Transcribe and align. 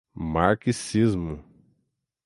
marxismo 0.33 1.31